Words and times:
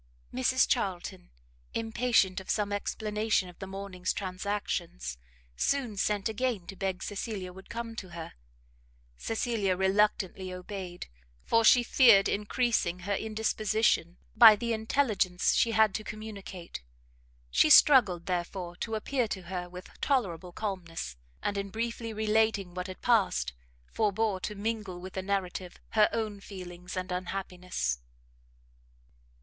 Mrs 0.33 0.67
Charlton, 0.67 1.29
impatient 1.75 2.39
of 2.39 2.49
some 2.49 2.73
explanation 2.73 3.47
of 3.49 3.59
the 3.59 3.67
morning's 3.67 4.13
transactions, 4.13 5.19
soon 5.55 5.95
sent 5.95 6.27
again 6.27 6.65
to 6.65 6.75
beg 6.75 7.03
Cecilia 7.03 7.53
would 7.53 7.69
come 7.69 7.95
to 7.97 8.09
her. 8.09 8.33
Cecilia 9.15 9.77
reluctantly 9.77 10.51
obeyed, 10.51 11.05
for 11.43 11.63
she 11.63 11.83
feared 11.83 12.27
encreasing 12.27 13.01
her 13.01 13.13
indisposition 13.13 14.17
by 14.35 14.55
the 14.55 14.73
intelligence 14.73 15.53
she 15.53 15.69
had 15.73 15.93
to 15.93 16.03
communicate; 16.03 16.81
she 17.51 17.69
struggled, 17.69 18.25
therefore, 18.25 18.75
to 18.77 18.95
appear 18.95 19.27
to 19.27 19.43
her 19.43 19.69
with 19.69 19.91
tolerable 20.01 20.51
calmness, 20.51 21.15
and 21.43 21.59
in 21.59 21.69
briefly 21.69 22.11
relating 22.11 22.73
what 22.73 22.87
had 22.87 23.03
passed, 23.03 23.53
forbore 23.85 24.39
to 24.39 24.55
mingle 24.55 24.99
with 24.99 25.13
the 25.13 25.21
narrative 25.21 25.79
her 25.89 26.09
own 26.11 26.39
feelings 26.39 26.97
and 26.97 27.11
unhappiness. 27.11 27.99